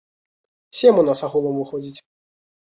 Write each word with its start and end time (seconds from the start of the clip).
Сем 0.79 0.95
у 1.03 1.05
нас 1.11 1.23
агулам 1.29 1.55
выходзіць. 1.61 1.99